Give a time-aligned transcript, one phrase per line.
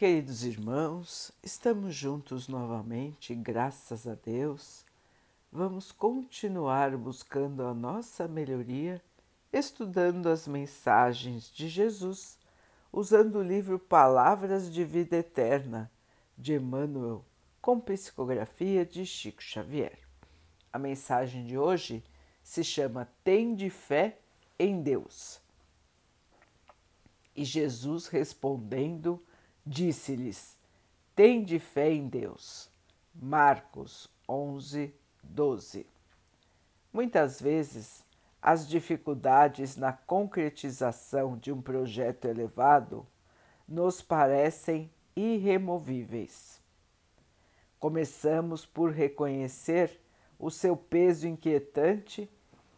[0.00, 4.82] Queridos irmãos, estamos juntos novamente, graças a Deus.
[5.52, 9.02] Vamos continuar buscando a nossa melhoria,
[9.52, 12.38] estudando as mensagens de Jesus,
[12.90, 15.92] usando o livro Palavras de Vida Eterna,
[16.34, 17.22] de Emmanuel,
[17.60, 19.98] com psicografia de Chico Xavier.
[20.72, 22.02] A mensagem de hoje
[22.42, 24.16] se chama Tende fé
[24.58, 25.42] em Deus.
[27.36, 29.22] E Jesus respondendo,
[29.66, 30.58] disse-lhes:
[31.14, 32.70] Tende fé em Deus.
[33.14, 35.86] Marcos 11, 12.
[36.92, 38.04] Muitas vezes,
[38.40, 43.06] as dificuldades na concretização de um projeto elevado
[43.68, 46.60] nos parecem irremovíveis.
[47.78, 50.00] Começamos por reconhecer
[50.38, 52.30] o seu peso inquietante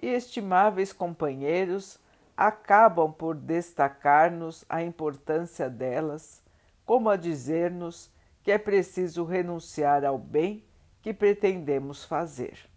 [0.00, 1.98] e estimáveis companheiros
[2.36, 6.42] acabam por destacar-nos a importância delas
[6.90, 8.10] como a dizer-nos
[8.42, 10.64] que é preciso renunciar ao bem
[11.00, 12.68] que pretendemos fazer.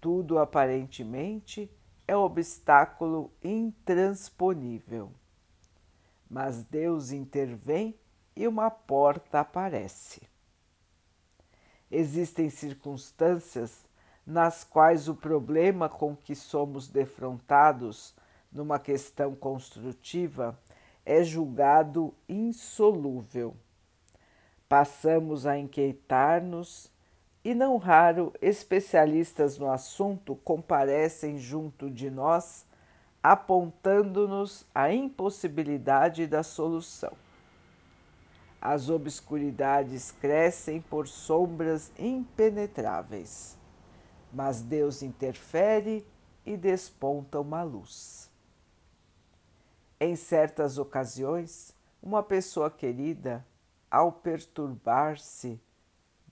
[0.00, 1.68] Tudo aparentemente
[2.06, 5.10] é obstáculo intransponível.
[6.30, 7.98] Mas Deus intervém
[8.36, 10.22] e uma porta aparece.
[11.90, 13.88] Existem circunstâncias
[14.24, 18.14] nas quais o problema com que somos defrontados
[18.52, 20.56] numa questão construtiva
[21.04, 23.54] é julgado insolúvel.
[24.68, 26.90] Passamos a inquietar-nos
[27.44, 32.66] e, não raro, especialistas no assunto comparecem junto de nós,
[33.22, 37.12] apontando-nos a impossibilidade da solução.
[38.60, 43.58] As obscuridades crescem por sombras impenetráveis,
[44.32, 46.06] mas Deus interfere
[46.46, 48.30] e desponta uma luz.
[50.00, 53.46] Em certas ocasiões, uma pessoa querida,
[53.90, 55.60] ao perturbar-se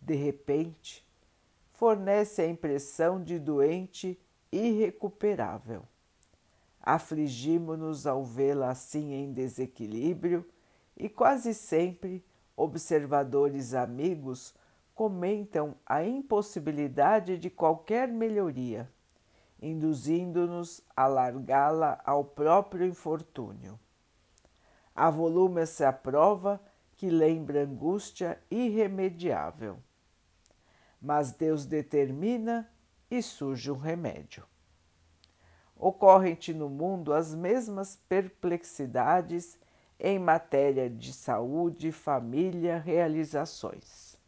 [0.00, 1.06] de repente,
[1.74, 4.18] fornece a impressão de doente
[4.50, 5.82] irrecuperável.
[6.82, 10.48] Afligimo-nos ao vê-la assim em desequilíbrio
[10.96, 12.24] e quase sempre
[12.56, 14.54] observadores amigos
[14.94, 18.90] comentam a impossibilidade de qualquer melhoria
[19.60, 23.78] induzindo-nos a largá-la ao próprio infortúnio.
[24.94, 26.60] Avoluma-se a prova
[26.96, 29.78] que lembra angústia irremediável.
[31.00, 32.70] Mas Deus determina
[33.10, 34.44] e surge um remédio.
[35.76, 39.58] Ocorrem-te no mundo as mesmas perplexidades
[39.98, 44.18] em matéria de saúde, família, realizações.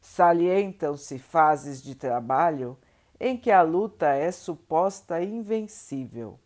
[0.00, 2.76] Salientam-se fases de trabalho
[3.24, 6.40] em que a luta é suposta invencível,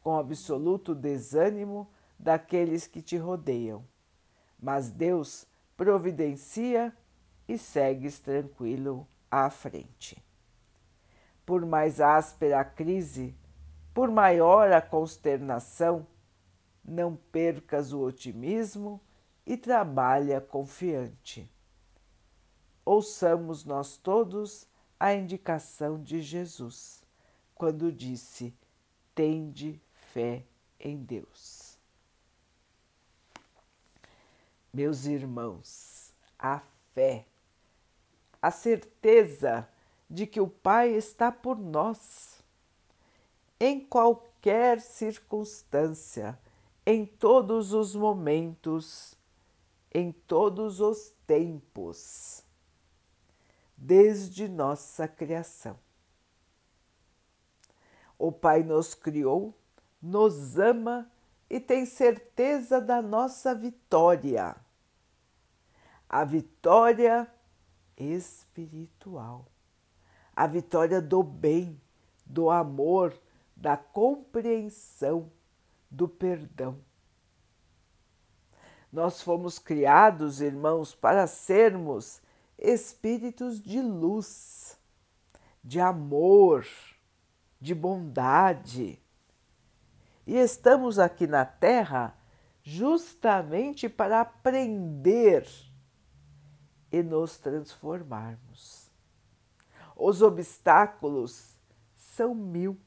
[0.00, 1.86] com absoluto desânimo
[2.18, 3.84] daqueles que te rodeiam.
[4.58, 5.46] Mas Deus
[5.76, 6.96] providencia
[7.46, 10.24] e segues tranquilo à frente.
[11.44, 13.36] Por mais áspera a crise,
[13.92, 16.06] por maior a consternação,
[16.82, 18.98] não percas o otimismo
[19.44, 21.52] e trabalha confiante.
[22.82, 24.66] Ouçamos nós todos
[24.98, 27.02] a indicação de Jesus,
[27.54, 28.54] quando disse:
[29.14, 30.44] Tende fé
[30.78, 31.76] em Deus.
[34.72, 36.60] Meus irmãos, a
[36.94, 37.26] fé,
[38.40, 39.68] a certeza
[40.10, 42.42] de que o Pai está por nós,
[43.58, 46.38] em qualquer circunstância,
[46.84, 49.16] em todos os momentos,
[49.92, 52.43] em todos os tempos
[53.76, 55.78] desde nossa criação.
[58.18, 59.54] O Pai nos criou,
[60.00, 61.10] nos ama
[61.50, 64.56] e tem certeza da nossa vitória.
[66.08, 67.30] A vitória
[67.96, 69.46] espiritual,
[70.34, 71.80] a vitória do bem,
[72.24, 73.16] do amor,
[73.56, 75.30] da compreensão,
[75.90, 76.78] do perdão.
[78.92, 82.22] Nós fomos criados, irmãos, para sermos
[82.58, 84.78] espíritos de luz,
[85.62, 86.66] de amor,
[87.60, 89.00] de bondade.
[90.26, 92.16] E estamos aqui na Terra
[92.62, 95.46] justamente para aprender
[96.90, 98.90] e nos transformarmos.
[99.96, 101.56] Os obstáculos
[101.94, 102.78] são mil.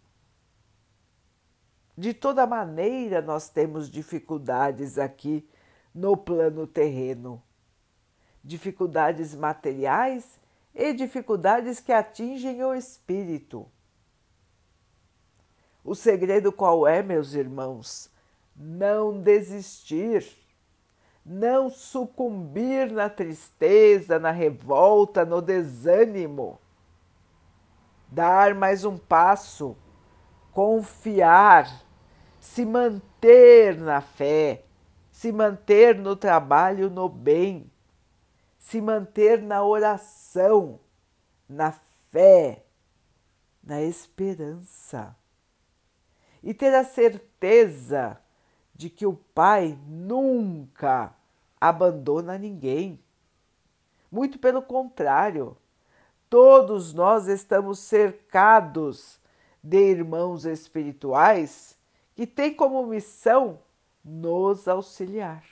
[1.96, 5.48] De toda maneira, nós temos dificuldades aqui
[5.94, 7.42] no plano terreno
[8.44, 10.40] dificuldades materiais
[10.74, 13.68] e dificuldades que atingem o espírito.
[15.84, 18.12] O segredo qual é, meus irmãos?
[18.56, 20.26] Não desistir,
[21.26, 26.60] não sucumbir na tristeza, na revolta, no desânimo.
[28.10, 29.76] Dar mais um passo,
[30.52, 31.84] confiar,
[32.40, 34.64] se manter na fé,
[35.12, 37.72] se manter no trabalho no bem,
[38.68, 40.82] se manter na oração,
[41.48, 41.72] na
[42.12, 42.66] fé,
[43.64, 45.16] na esperança.
[46.44, 48.20] E ter a certeza
[48.76, 51.16] de que o Pai nunca
[51.62, 53.02] abandona ninguém.
[54.12, 55.56] Muito pelo contrário,
[56.30, 59.18] todos nós estamos cercados
[59.64, 61.80] de irmãos espirituais
[62.14, 63.62] que têm como missão
[64.04, 65.46] nos auxiliar,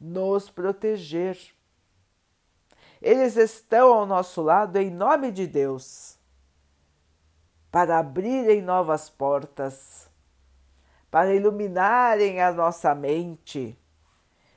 [0.00, 1.36] nos proteger.
[3.00, 6.18] Eles estão ao nosso lado em nome de Deus
[7.70, 10.10] para abrirem novas portas
[11.10, 13.76] para iluminarem a nossa mente,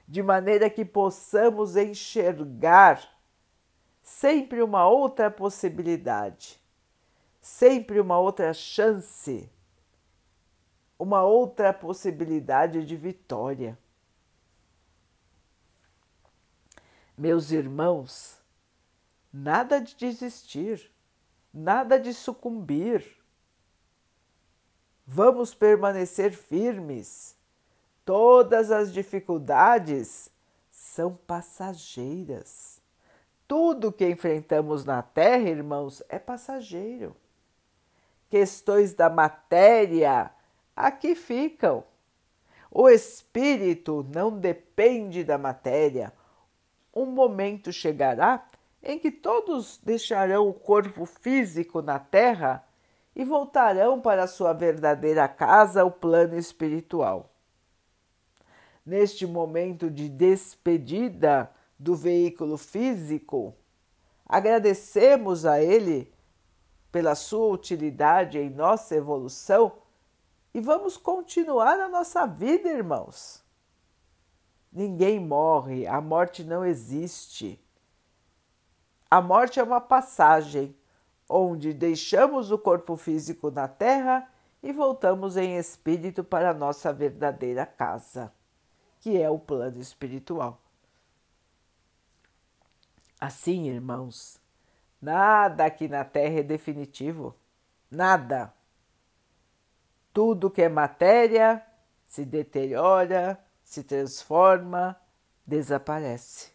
[0.07, 3.01] de maneira que possamos enxergar
[4.03, 6.61] sempre uma outra possibilidade,
[7.41, 9.49] sempre uma outra chance,
[10.99, 13.77] uma outra possibilidade de vitória.
[17.17, 18.39] Meus irmãos,
[19.31, 20.91] nada de desistir,
[21.53, 23.23] nada de sucumbir
[25.05, 27.35] Vamos permanecer firmes.
[28.05, 30.29] Todas as dificuldades
[30.71, 32.81] são passageiras.
[33.47, 37.15] Tudo que enfrentamos na Terra, irmãos, é passageiro.
[38.29, 40.31] Questões da matéria
[40.75, 41.83] aqui ficam.
[42.71, 46.13] O espírito não depende da matéria.
[46.93, 48.45] Um momento chegará
[48.81, 52.63] em que todos deixarão o corpo físico na Terra
[53.15, 57.29] e voltarão para sua verdadeira casa, o plano espiritual.
[58.85, 61.49] Neste momento de despedida
[61.79, 63.55] do veículo físico,
[64.25, 66.11] agradecemos a ele
[66.91, 69.71] pela sua utilidade em nossa evolução
[70.53, 73.42] e vamos continuar a nossa vida, irmãos.
[74.73, 77.63] Ninguém morre, a morte não existe.
[79.09, 80.75] A morte é uma passagem
[81.29, 84.27] onde deixamos o corpo físico na terra
[84.63, 88.33] e voltamos em espírito para a nossa verdadeira casa,
[88.99, 90.59] que é o plano espiritual.
[93.19, 94.41] Assim, irmãos,
[94.99, 97.35] nada aqui na terra é definitivo,
[97.91, 98.51] nada.
[100.11, 101.63] Tudo que é matéria
[102.07, 104.95] se deteriora, se transforma,
[105.45, 106.51] desaparece.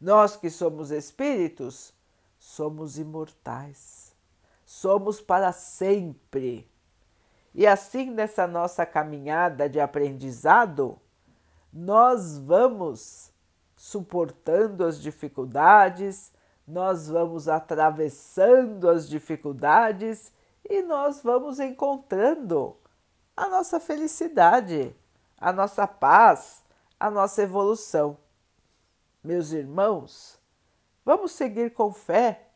[0.00, 1.92] Nós que somos espíritos,
[2.38, 4.14] somos imortais,
[4.64, 6.70] somos para sempre.
[7.54, 10.98] E assim, nessa nossa caminhada de aprendizado,
[11.72, 13.30] nós vamos
[13.76, 16.32] suportando as dificuldades,
[16.66, 20.32] nós vamos atravessando as dificuldades
[20.68, 22.76] e nós vamos encontrando
[23.36, 24.94] a nossa felicidade,
[25.40, 26.62] a nossa paz,
[26.98, 28.18] a nossa evolução.
[29.24, 30.40] Meus irmãos,
[31.04, 32.48] Vamos seguir com fé.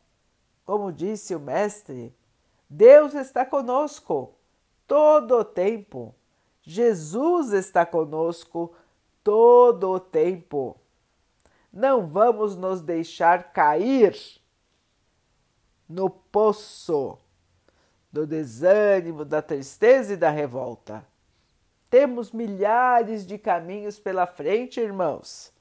[0.65, 2.15] Como disse o Mestre,
[2.69, 4.33] Deus está conosco
[4.87, 6.15] todo o tempo.
[6.61, 8.73] Jesus está conosco
[9.23, 10.79] todo o tempo.
[11.71, 14.17] Não vamos nos deixar cair
[15.87, 17.19] no poço
[18.11, 21.05] do desânimo, da tristeza e da revolta.
[21.89, 25.53] Temos milhares de caminhos pela frente, irmãos.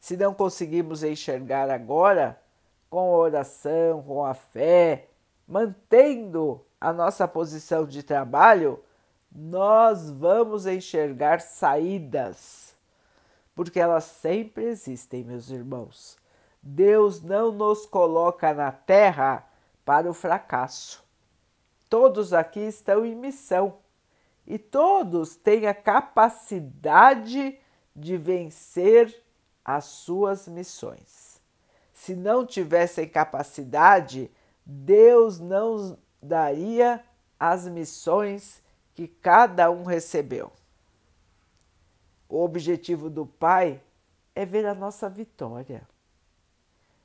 [0.00, 2.40] Se não conseguimos enxergar agora,
[2.88, 5.08] com a oração, com a fé,
[5.46, 8.82] mantendo a nossa posição de trabalho,
[9.30, 12.74] nós vamos enxergar saídas,
[13.54, 16.18] porque elas sempre existem, meus irmãos.
[16.62, 19.46] Deus não nos coloca na terra
[19.84, 21.04] para o fracasso.
[21.88, 23.74] Todos aqui estão em missão
[24.50, 27.56] e todos têm a capacidade
[27.94, 29.22] de vencer
[29.64, 31.40] as suas missões.
[31.92, 34.28] Se não tivessem capacidade,
[34.66, 37.00] Deus não daria
[37.38, 38.60] as missões
[38.92, 40.50] que cada um recebeu.
[42.28, 43.80] O objetivo do Pai
[44.34, 45.86] é ver a nossa vitória,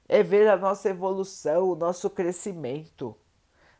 [0.10, 3.16] é ver a nossa evolução, o nosso crescimento.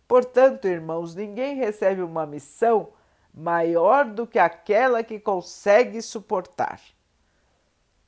[0.08, 2.90] Portanto, irmãos, ninguém recebe uma missão
[3.36, 6.82] maior do que aquela que consegue suportar.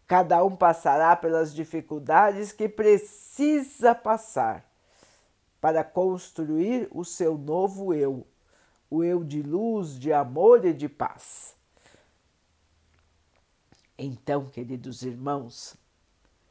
[0.07, 4.65] Cada um passará pelas dificuldades que precisa passar
[5.60, 8.25] para construir o seu novo eu,
[8.89, 11.57] o eu de luz, de amor e de paz.
[13.98, 15.75] Então, queridos irmãos,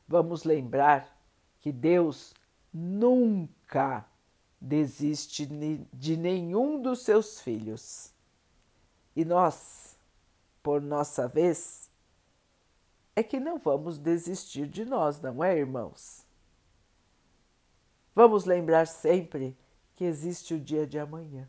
[0.06, 1.16] vamos lembrar
[1.61, 2.35] que Deus
[2.71, 4.04] nunca
[4.61, 5.49] desiste
[5.92, 8.15] de nenhum dos seus filhos.
[9.16, 9.99] E nós,
[10.62, 11.90] por nossa vez,
[13.16, 16.26] é que não vamos desistir de nós, não é, irmãos?
[18.14, 19.56] Vamos lembrar sempre
[19.94, 21.49] que existe o dia de amanhã,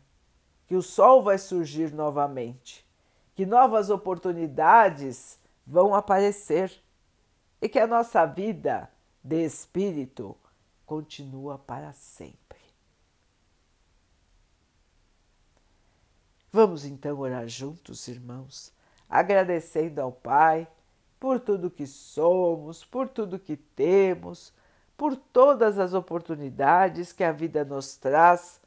[0.66, 2.88] que o sol vai surgir novamente,
[3.34, 6.72] que novas oportunidades vão aparecer
[7.60, 8.90] e que a nossa vida
[9.22, 10.34] de espírito
[10.86, 12.47] continua para sempre.
[16.50, 18.72] Vamos então orar juntos, irmãos,
[19.08, 20.66] agradecendo ao Pai
[21.20, 24.52] por tudo que somos, por tudo que temos,
[24.96, 28.60] por todas as oportunidades que a vida nos traz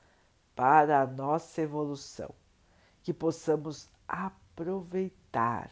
[0.55, 2.29] para a nossa evolução,
[3.01, 5.71] que possamos aproveitar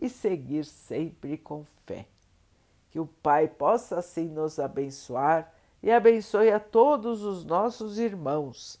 [0.00, 2.06] e seguir sempre com fé.
[2.90, 8.80] Que o Pai possa assim nos abençoar e abençoe a todos os nossos irmãos